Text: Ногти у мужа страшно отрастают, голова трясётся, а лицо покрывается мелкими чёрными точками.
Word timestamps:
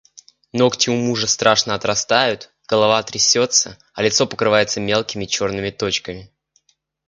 Ногти 0.51 0.89
у 0.89 0.95
мужа 0.95 1.27
страшно 1.27 1.75
отрастают, 1.75 2.49
голова 2.67 3.03
трясётся, 3.03 3.77
а 3.93 4.01
лицо 4.01 4.25
покрывается 4.25 4.79
мелкими 4.79 5.25
чёрными 5.27 5.69
точками. 5.69 6.31